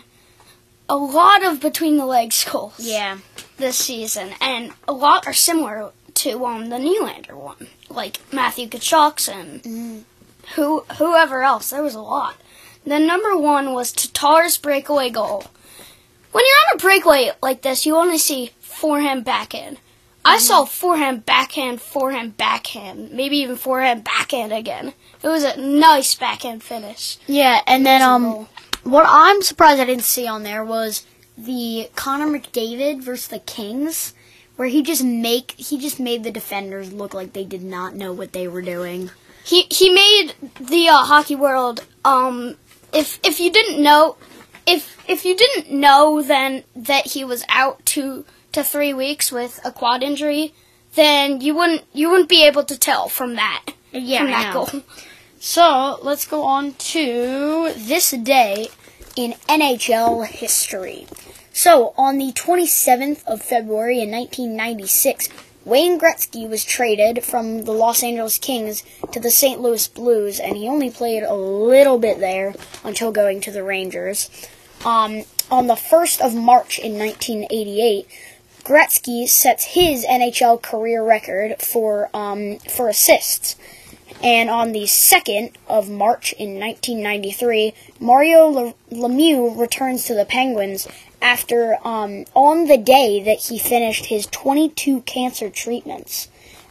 a 0.89 0.95
lot 0.95 1.43
of 1.43 1.59
between 1.61 1.97
the 1.97 2.05
legs 2.05 2.43
goals 2.49 2.75
Yeah. 2.79 3.19
this 3.57 3.77
season, 3.77 4.33
and 4.41 4.73
a 4.87 4.93
lot 4.93 5.25
are 5.27 5.33
similar 5.33 5.91
to 6.15 6.45
um 6.45 6.69
the 6.69 6.77
Nylander 6.77 7.33
one, 7.33 7.67
like 7.89 8.19
Matthew 8.33 8.67
Tkachuk's 8.67 9.27
and 9.29 10.05
who 10.55 10.81
whoever 10.97 11.43
else. 11.43 11.69
There 11.69 11.81
was 11.83 11.95
a 11.95 12.01
lot. 12.01 12.35
The 12.85 12.99
number 12.99 13.37
one 13.37 13.73
was 13.73 13.91
Tatar's 13.93 14.57
breakaway 14.57 15.09
goal. 15.09 15.45
When 16.31 16.43
you're 16.43 16.69
on 16.71 16.75
a 16.75 16.81
breakaway 16.81 17.31
like 17.41 17.61
this, 17.61 17.85
you 17.85 17.95
only 17.95 18.17
see 18.17 18.51
forehand 18.59 19.23
backhand. 19.23 19.77
I 20.25 20.37
saw 20.39 20.65
forehand 20.65 21.25
backhand, 21.25 21.81
forehand 21.81 22.37
backhand, 22.37 23.11
maybe 23.11 23.37
even 23.37 23.55
forehand 23.55 24.03
backhand 24.03 24.53
again. 24.53 24.93
It 25.21 25.27
was 25.27 25.43
a 25.43 25.59
nice 25.59 26.15
backhand 26.15 26.63
finish. 26.63 27.17
Yeah, 27.27 27.61
and 27.67 27.85
then 27.85 28.01
um, 28.01 28.47
what 28.83 29.05
I'm 29.07 29.41
surprised 29.41 29.81
I 29.81 29.85
didn't 29.85 30.03
see 30.03 30.27
on 30.27 30.43
there 30.43 30.63
was 30.63 31.05
the 31.37 31.89
Connor 31.95 32.27
McDavid 32.27 33.01
versus 33.01 33.27
the 33.27 33.39
Kings, 33.39 34.13
where 34.55 34.67
he 34.67 34.81
just 34.81 35.03
make 35.03 35.51
he 35.51 35.77
just 35.77 35.99
made 35.99 36.23
the 36.23 36.31
defenders 36.31 36.93
look 36.93 37.13
like 37.13 37.33
they 37.33 37.45
did 37.45 37.63
not 37.63 37.95
know 37.95 38.13
what 38.13 38.33
they 38.33 38.47
were 38.47 38.61
doing. 38.61 39.11
He 39.43 39.63
he 39.69 39.89
made 39.89 40.33
the 40.59 40.87
uh, 40.87 41.03
hockey 41.03 41.35
world. 41.35 41.85
Um, 42.05 42.55
if 42.93 43.19
if 43.23 43.39
you 43.41 43.51
didn't 43.51 43.81
know, 43.81 44.15
if 44.65 44.97
if 45.09 45.25
you 45.25 45.35
didn't 45.35 45.69
know 45.69 46.21
then 46.21 46.63
that 46.75 47.07
he 47.07 47.25
was 47.25 47.43
out 47.49 47.85
two 47.85 48.25
to 48.53 48.63
three 48.63 48.93
weeks 48.93 49.31
with 49.31 49.59
a 49.65 49.71
quad 49.71 50.01
injury, 50.03 50.53
then 50.95 51.41
you 51.41 51.55
wouldn't 51.55 51.83
you 51.93 52.09
wouldn't 52.09 52.29
be 52.29 52.45
able 52.45 52.63
to 52.63 52.77
tell 52.77 53.09
from 53.09 53.35
that 53.35 53.65
Yeah, 53.91 54.19
from 54.19 54.27
that 54.31 54.53
goal. 54.53 54.83
So 55.39 55.99
let's 56.01 56.25
go 56.25 56.43
on 56.43 56.73
to 56.73 57.73
this 57.75 58.11
day 58.11 58.69
in 59.17 59.33
NHL 59.49 60.25
history. 60.25 61.05
So 61.51 61.93
on 61.97 62.17
the 62.17 62.31
27th 62.31 63.25
of 63.25 63.41
February 63.41 63.99
in 63.99 64.09
1996, 64.09 65.27
Wayne 65.65 65.99
Gretzky 65.99 66.49
was 66.49 66.65
traded 66.65 67.23
from 67.23 67.65
the 67.65 67.73
Los 67.73 68.03
Angeles 68.03 68.37
Kings 68.37 68.83
to 69.11 69.19
the 69.19 69.29
St. 69.29 69.61
Louis 69.61 69.87
Blues, 69.87 70.39
and 70.39 70.57
he 70.57 70.67
only 70.67 70.89
played 70.89 71.23
a 71.23 71.35
little 71.35 71.99
bit 71.99 72.19
there 72.19 72.53
until 72.83 73.11
going 73.11 73.39
to 73.41 73.51
the 73.51 73.63
Rangers. 73.63 74.29
Um, 74.85 75.23
on 75.51 75.67
the 75.67 75.75
1st 75.75 76.21
of 76.21 76.33
March 76.33 76.79
in 76.79 76.97
1988, 76.97 78.07
Gretzky 78.63 79.27
sets 79.27 79.65
his 79.65 80.05
NHL 80.05 80.61
career 80.61 81.03
record 81.03 81.61
for 81.61 82.09
um, 82.13 82.59
for 82.59 82.87
assists. 82.89 83.55
And 84.23 84.49
on 84.49 84.71
the 84.71 84.83
2nd 84.83 85.51
of 85.67 85.89
March 85.89 86.31
in 86.33 86.57
1993, 86.57 87.73
Mario 87.99 88.47
Le- 88.47 88.73
Lemieux 88.89 89.59
returns 89.59 90.05
to 90.05 90.13
the 90.13 90.23
Penguins 90.23 90.87
after, 91.21 91.77
um, 91.85 92.23
on 92.33 92.67
the 92.67 92.77
day 92.77 93.21
that 93.23 93.39
he 93.47 93.59
finished 93.59 94.05
his 94.05 94.25
22 94.27 95.01
cancer 95.01 95.49
treatments. 95.49 96.29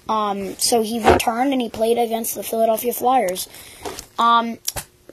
Um, 0.09 0.57
so 0.59 0.83
he 0.83 0.99
returned 0.99 1.53
and 1.53 1.61
he 1.61 1.69
played 1.69 1.99
against 1.99 2.35
the 2.35 2.43
Philadelphia 2.43 2.93
Flyers. 2.93 3.49
Um, 4.19 4.59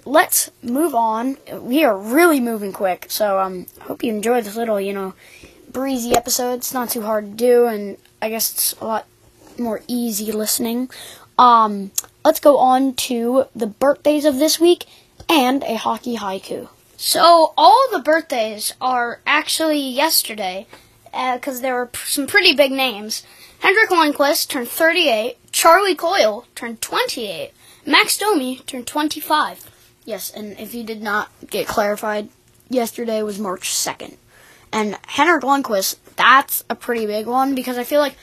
let's 0.05 0.49
move 0.61 0.95
on. 0.95 1.37
We 1.53 1.83
are 1.83 1.97
really 1.97 2.39
moving 2.39 2.73
quick, 2.73 3.05
so 3.09 3.39
um, 3.39 3.65
hope 3.81 4.03
you 4.03 4.13
enjoyed 4.13 4.45
this 4.45 4.55
little, 4.55 4.79
you 4.79 4.93
know, 4.93 5.13
breezy 5.71 6.15
episode. 6.15 6.53
It's 6.55 6.73
not 6.73 6.89
too 6.89 7.01
hard 7.01 7.25
to 7.31 7.35
do, 7.35 7.65
and 7.65 7.97
I 8.21 8.29
guess 8.29 8.51
it's 8.51 8.73
a 8.81 8.85
lot 8.85 9.05
more 9.57 9.81
easy 9.87 10.31
listening. 10.31 10.89
Um, 11.37 11.91
let's 12.25 12.39
go 12.39 12.57
on 12.57 12.93
to 12.95 13.45
the 13.55 13.67
birthdays 13.67 14.25
of 14.25 14.39
this 14.39 14.59
week 14.59 14.85
and 15.27 15.63
a 15.63 15.75
hockey 15.75 16.17
haiku. 16.17 16.69
So 16.97 17.53
all 17.57 17.87
the 17.91 17.99
birthdays 17.99 18.73
are 18.81 19.21
actually 19.25 19.79
yesterday, 19.79 20.67
because 21.11 21.61
there 21.61 21.75
were 21.75 21.87
p- 21.87 21.99
some 22.05 22.27
pretty 22.27 22.53
big 22.53 22.71
names. 22.71 23.23
Henrik 23.59 23.89
Lundqvist 23.89 24.49
turned 24.49 24.67
38. 24.67 25.37
Charlie 25.51 25.95
Coyle 25.95 26.45
turned 26.55 26.81
28. 26.81 27.51
Max 27.85 28.17
Domi 28.17 28.57
turned 28.65 28.87
25. 28.87 29.69
Yes, 30.05 30.31
and 30.31 30.59
if 30.59 30.73
you 30.73 30.83
did 30.83 31.01
not 31.01 31.29
get 31.49 31.67
clarified, 31.67 32.29
yesterday 32.69 33.21
was 33.23 33.39
March 33.39 33.69
2nd. 33.69 34.15
And 34.71 34.97
Henrik 35.07 35.43
Lundqvist, 35.43 35.97
that's 36.15 36.63
a 36.69 36.75
pretty 36.75 37.05
big 37.05 37.25
one 37.27 37.55
because 37.55 37.77
I 37.77 37.83
feel 37.83 37.99
like 38.01 38.15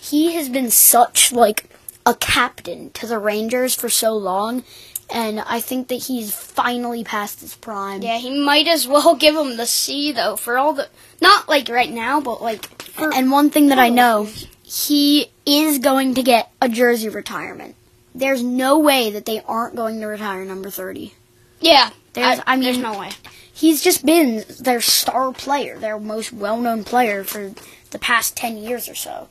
he 0.00 0.34
has 0.34 0.48
been 0.48 0.70
such 0.70 1.32
like 1.32 1.70
a 2.06 2.14
captain 2.14 2.90
to 2.90 3.06
the 3.06 3.18
Rangers 3.18 3.74
for 3.74 3.88
so 3.88 4.14
long 4.14 4.62
and 5.12 5.40
I 5.40 5.60
think 5.60 5.88
that 5.88 6.04
he's 6.04 6.34
finally 6.34 7.04
past 7.04 7.40
his 7.40 7.54
prime. 7.54 8.02
Yeah, 8.02 8.18
he 8.18 8.38
might 8.42 8.66
as 8.66 8.86
well 8.88 9.14
give 9.24 9.34
him 9.34 9.56
the 9.56 9.66
C 9.66 10.12
though 10.12 10.36
for 10.36 10.58
all 10.58 10.72
the 10.74 10.88
not 11.20 11.48
like 11.48 11.68
right 11.68 11.90
now, 11.90 12.20
but 12.20 12.42
like 12.42 12.66
And 12.98 13.30
one 13.30 13.50
thing 13.50 13.68
that 13.68 13.78
I 13.78 13.88
know, 13.88 14.28
he 14.62 15.30
is 15.46 15.78
going 15.78 16.14
to 16.14 16.22
get 16.22 16.50
a 16.60 16.68
jersey 16.68 17.08
retirement. 17.08 17.76
There's 18.14 18.42
no 18.42 18.78
way 18.78 19.10
that 19.10 19.24
they 19.26 19.40
aren't 19.46 19.74
going 19.76 20.00
to 20.00 20.06
retire 20.06 20.44
number 20.44 20.70
30. 20.70 21.14
yeah. 21.60 21.90
There's- 22.12 22.40
I 22.46 22.56
there's 22.56 22.76
mean- 22.76 22.82
there's 22.82 22.94
no 22.94 23.00
way. 23.00 23.10
He's 23.54 23.80
just 23.82 24.04
been 24.04 24.44
their 24.60 24.80
star 24.80 25.32
player, 25.32 25.78
their 25.78 25.98
most 25.98 26.32
well-known 26.32 26.82
player 26.82 27.22
for 27.22 27.52
the 27.90 27.98
past 28.00 28.36
10 28.36 28.56
years 28.58 28.88
or 28.88 28.96
so. 28.96 29.28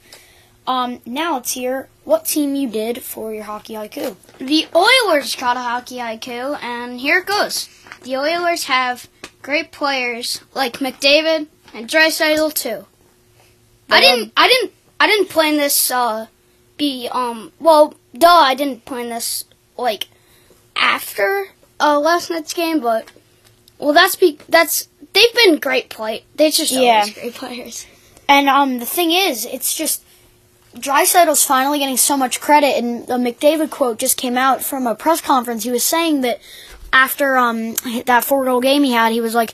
Um, 0.65 1.01
now 1.05 1.33
let's 1.33 1.51
hear 1.51 1.89
what 2.05 2.23
team 2.23 2.55
you 2.55 2.69
did 2.69 3.03
for 3.03 3.33
your 3.33 3.43
hockey 3.43 3.73
haiku. 3.73 4.15
The 4.37 4.67
Oilers 4.73 5.35
got 5.35 5.57
a 5.57 5.59
hockey 5.59 5.97
IQ, 5.97 6.63
and 6.63 7.01
here 7.01 7.17
it 7.17 7.25
goes. 7.25 7.67
The 8.03 8.15
Oilers 8.15 8.63
have 8.65 9.09
great 9.41 9.73
players 9.73 10.39
like 10.55 10.77
McDavid 10.77 11.47
and 11.73 11.89
Draisaitl 11.89 12.53
too. 12.53 12.85
I 13.89 13.99
didn't. 13.99 14.23
um, 14.27 14.31
I 14.37 14.47
didn't. 14.47 14.71
I 15.01 15.07
didn't 15.07 15.29
plan 15.29 15.57
this. 15.57 15.91
Uh, 15.91 16.27
be 16.77 17.09
um. 17.11 17.51
Well, 17.59 17.93
duh. 18.17 18.27
I 18.29 18.55
didn't 18.55 18.85
plan 18.85 19.09
this 19.09 19.43
like 19.77 20.07
after 20.77 21.47
uh 21.79 21.99
last 21.99 22.29
night's 22.29 22.53
game, 22.53 22.79
but 22.79 23.11
well, 23.79 23.93
that's 23.93 24.15
be 24.15 24.37
that's 24.49 24.87
they've 25.13 25.33
been 25.35 25.57
great 25.57 25.89
play. 25.89 26.23
They 26.35 26.51
just 26.51 26.71
Yeah. 26.71 26.99
always 27.01 27.13
great 27.13 27.33
players. 27.35 27.85
And 28.27 28.47
um, 28.49 28.79
the 28.79 28.85
thing 28.85 29.11
is, 29.11 29.45
it's 29.45 29.75
just 29.75 30.01
Draisaitl's 30.75 31.43
finally 31.43 31.79
getting 31.79 31.97
so 31.97 32.17
much 32.17 32.39
credit, 32.41 32.77
and 32.77 33.05
the 33.05 33.15
McDavid 33.15 33.69
quote 33.69 33.99
just 33.99 34.17
came 34.17 34.37
out 34.37 34.63
from 34.63 34.87
a 34.87 34.95
press 34.95 35.21
conference. 35.21 35.63
He 35.63 35.71
was 35.71 35.83
saying 35.83 36.21
that 36.21 36.39
after 36.91 37.37
um 37.37 37.75
that 38.05 38.23
four 38.23 38.45
goal 38.45 38.61
game 38.61 38.83
he 38.83 38.91
had, 38.93 39.11
he 39.11 39.21
was 39.21 39.35
like, 39.35 39.53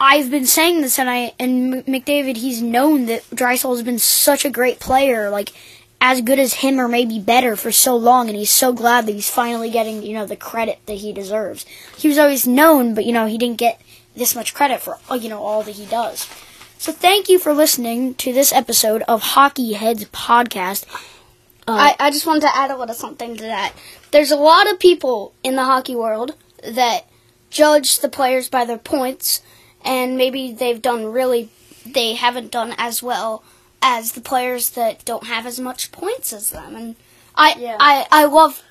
"I've 0.00 0.30
been 0.30 0.46
saying 0.46 0.80
this, 0.80 0.98
and 0.98 1.08
I 1.10 1.34
and 1.38 1.84
McDavid, 1.86 2.36
he's 2.36 2.62
known 2.62 3.06
that 3.06 3.22
Draisaitl 3.30 3.70
has 3.70 3.82
been 3.82 3.98
such 3.98 4.44
a 4.44 4.50
great 4.50 4.80
player, 4.80 5.30
like." 5.30 5.52
As 6.06 6.20
good 6.20 6.38
as 6.38 6.52
him, 6.52 6.78
or 6.78 6.86
maybe 6.86 7.18
better, 7.18 7.56
for 7.56 7.72
so 7.72 7.96
long, 7.96 8.28
and 8.28 8.36
he's 8.36 8.50
so 8.50 8.74
glad 8.74 9.06
that 9.06 9.12
he's 9.12 9.30
finally 9.30 9.70
getting, 9.70 10.02
you 10.02 10.12
know, 10.12 10.26
the 10.26 10.36
credit 10.36 10.80
that 10.84 10.98
he 10.98 11.14
deserves. 11.14 11.64
He 11.96 12.08
was 12.08 12.18
always 12.18 12.46
known, 12.46 12.92
but 12.92 13.06
you 13.06 13.12
know, 13.12 13.24
he 13.24 13.38
didn't 13.38 13.56
get 13.56 13.80
this 14.14 14.34
much 14.34 14.52
credit 14.52 14.82
for, 14.82 14.98
uh, 15.10 15.14
you 15.14 15.30
know, 15.30 15.42
all 15.42 15.62
that 15.62 15.76
he 15.76 15.86
does. 15.86 16.28
So 16.76 16.92
thank 16.92 17.30
you 17.30 17.38
for 17.38 17.54
listening 17.54 18.16
to 18.16 18.34
this 18.34 18.52
episode 18.52 19.00
of 19.08 19.22
Hockey 19.22 19.72
Heads 19.72 20.04
Podcast. 20.10 20.84
Uh, 21.66 21.72
I, 21.72 21.96
I 21.98 22.10
just 22.10 22.26
wanted 22.26 22.42
to 22.42 22.54
add 22.54 22.70
a 22.70 22.76
little 22.76 22.94
something 22.94 23.38
to 23.38 23.42
that. 23.44 23.72
There's 24.10 24.30
a 24.30 24.36
lot 24.36 24.70
of 24.70 24.78
people 24.78 25.32
in 25.42 25.56
the 25.56 25.64
hockey 25.64 25.94
world 25.94 26.34
that 26.62 27.06
judge 27.48 28.00
the 28.00 28.10
players 28.10 28.50
by 28.50 28.66
their 28.66 28.76
points, 28.76 29.40
and 29.82 30.18
maybe 30.18 30.52
they've 30.52 30.82
done 30.82 31.06
really, 31.06 31.48
they 31.86 32.12
haven't 32.12 32.50
done 32.50 32.74
as 32.76 33.02
well 33.02 33.42
as 33.84 34.12
the 34.12 34.20
players 34.20 34.70
that 34.70 35.04
don't 35.04 35.26
have 35.26 35.46
as 35.46 35.60
much 35.60 35.92
points 35.92 36.32
as 36.32 36.50
them. 36.50 36.74
And 36.74 36.96
I 37.36 37.54
Yeah. 37.58 37.76
I 37.78 38.06
I 38.10 38.24
love 38.24 38.62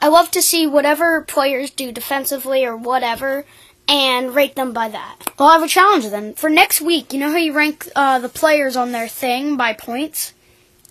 I 0.00 0.08
love 0.08 0.30
to 0.32 0.42
see 0.42 0.66
whatever 0.66 1.20
players 1.20 1.70
do 1.70 1.92
defensively 1.92 2.64
or 2.64 2.74
whatever 2.76 3.44
and 3.86 4.34
rate 4.34 4.56
them 4.56 4.72
by 4.72 4.88
that. 4.88 5.16
Well, 5.38 5.50
I 5.50 5.52
have 5.54 5.62
a 5.62 5.68
challenge 5.68 6.08
then. 6.08 6.34
For 6.34 6.48
next 6.48 6.80
week, 6.80 7.12
you 7.12 7.20
know 7.20 7.30
how 7.30 7.36
you 7.36 7.52
rank 7.52 7.88
uh, 7.94 8.18
the 8.18 8.28
players 8.28 8.74
on 8.74 8.92
their 8.92 9.08
thing 9.08 9.56
by 9.56 9.74
points? 9.74 10.32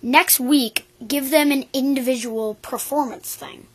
Next 0.03 0.39
week, 0.39 0.85
give 1.05 1.29
them 1.31 1.51
an 1.51 1.65
individual 1.73 2.55
performance 2.61 3.35
thing. 3.35 3.67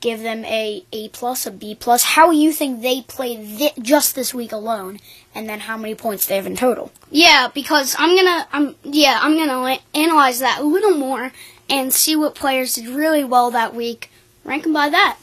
Give 0.00 0.20
them 0.20 0.44
a 0.44 0.84
A 0.92 1.08
plus, 1.08 1.44
a 1.46 1.50
B 1.50 1.74
plus, 1.74 2.02
how 2.04 2.30
you 2.30 2.52
think 2.52 2.82
they 2.82 3.02
played 3.02 3.44
thi- 3.58 3.82
just 3.82 4.14
this 4.14 4.32
week 4.32 4.52
alone, 4.52 5.00
and 5.34 5.48
then 5.48 5.60
how 5.60 5.76
many 5.76 5.94
points 5.96 6.26
they 6.26 6.36
have 6.36 6.46
in 6.46 6.54
total. 6.56 6.92
Yeah, 7.10 7.48
because 7.52 7.96
I'm 7.98 8.14
gonna 8.16 8.46
I'm 8.52 8.76
yeah 8.84 9.18
I'm 9.20 9.36
gonna 9.36 9.60
la- 9.60 9.78
analyze 9.94 10.38
that 10.38 10.60
a 10.60 10.64
little 10.64 10.96
more 10.96 11.32
and 11.68 11.92
see 11.92 12.14
what 12.14 12.34
players 12.36 12.74
did 12.76 12.88
really 12.88 13.24
well 13.24 13.50
that 13.50 13.74
week. 13.74 14.10
Rank 14.44 14.62
them 14.62 14.72
by 14.72 14.88
that. 14.88 15.18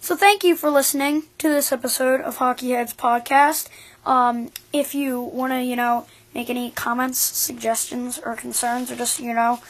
So 0.00 0.16
thank 0.16 0.42
you 0.44 0.56
for 0.56 0.70
listening 0.70 1.24
to 1.38 1.48
this 1.48 1.72
episode 1.72 2.20
of 2.20 2.36
Hockey 2.36 2.70
Heads 2.70 2.94
podcast. 2.94 3.68
Um, 4.06 4.50
if 4.72 4.94
you 4.94 5.20
want 5.20 5.52
to, 5.52 5.62
you 5.62 5.76
know, 5.76 6.06
make 6.34 6.48
any 6.50 6.70
comments, 6.70 7.18
suggestions, 7.18 8.18
or 8.18 8.34
concerns, 8.34 8.90
or 8.90 8.96
just, 8.96 9.20
you 9.20 9.32
know, 9.34 9.60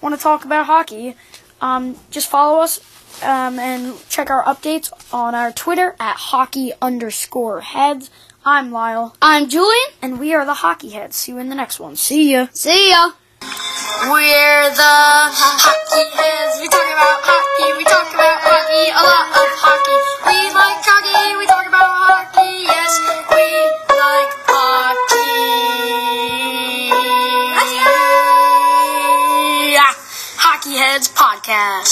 want 0.00 0.14
to 0.14 0.20
talk 0.20 0.44
about 0.44 0.66
hockey, 0.66 1.16
um, 1.60 1.96
just 2.10 2.28
follow 2.28 2.60
us 2.60 2.80
um, 3.22 3.58
and 3.58 3.94
check 4.08 4.30
our 4.30 4.42
updates 4.44 4.90
on 5.12 5.34
our 5.34 5.52
Twitter 5.52 5.94
at 6.00 6.16
hockey 6.16 6.72
underscore 6.80 7.60
heads. 7.60 8.10
I'm 8.44 8.70
Lyle, 8.72 9.14
I'm 9.20 9.48
Julian. 9.48 9.90
and 10.00 10.18
we 10.18 10.32
are 10.34 10.46
the 10.46 10.54
Hockey 10.54 10.88
Heads. 10.90 11.16
See 11.16 11.32
you 11.32 11.38
in 11.38 11.50
the 11.50 11.54
next 11.54 11.78
one. 11.78 11.96
See 11.96 12.32
ya. 12.32 12.46
See 12.52 12.90
ya. 12.90 13.12
We're 13.42 14.70
the 14.72 14.96
hockey 15.36 16.04
heads. 16.16 16.56
We 16.60 16.68
talk 16.72 16.88
about 16.88 17.20
hockey. 17.20 17.76
We 17.76 17.84
talk 17.84 18.08
about 18.08 18.40
hockey. 18.40 18.88
A 18.96 19.02
lot 19.04 19.28
of 19.28 19.48
hockey. 19.60 19.98
We 20.24 20.38
like 20.56 20.80
hockey. 20.80 21.36
We 21.36 21.44
talk 21.44 21.66
about 21.68 21.84
hockey. 22.08 22.64
Yes, 22.64 22.92
we 23.28 23.44
Podcast. 31.50 31.90